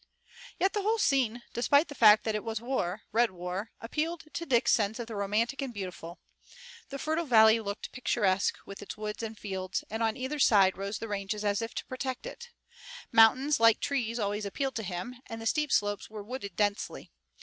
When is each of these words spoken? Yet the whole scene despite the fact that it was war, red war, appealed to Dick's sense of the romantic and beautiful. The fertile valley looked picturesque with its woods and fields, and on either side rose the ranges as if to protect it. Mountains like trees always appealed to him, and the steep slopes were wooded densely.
Yet 0.59 0.73
the 0.73 0.81
whole 0.81 0.97
scene 0.97 1.43
despite 1.53 1.87
the 1.87 1.93
fact 1.93 2.23
that 2.23 2.33
it 2.33 2.43
was 2.43 2.59
war, 2.59 3.03
red 3.11 3.29
war, 3.29 3.69
appealed 3.79 4.23
to 4.33 4.47
Dick's 4.47 4.71
sense 4.71 4.97
of 4.97 5.05
the 5.05 5.15
romantic 5.15 5.61
and 5.61 5.71
beautiful. 5.71 6.19
The 6.89 6.97
fertile 6.97 7.27
valley 7.27 7.59
looked 7.59 7.91
picturesque 7.91 8.57
with 8.65 8.81
its 8.81 8.97
woods 8.97 9.21
and 9.21 9.37
fields, 9.37 9.83
and 9.91 10.01
on 10.01 10.17
either 10.17 10.39
side 10.39 10.75
rose 10.75 10.97
the 10.97 11.07
ranges 11.07 11.45
as 11.45 11.61
if 11.61 11.75
to 11.75 11.85
protect 11.85 12.25
it. 12.25 12.49
Mountains 13.11 13.59
like 13.59 13.79
trees 13.79 14.17
always 14.17 14.43
appealed 14.43 14.73
to 14.77 14.81
him, 14.81 15.17
and 15.27 15.39
the 15.39 15.45
steep 15.45 15.71
slopes 15.71 16.09
were 16.09 16.23
wooded 16.23 16.55
densely. 16.55 17.11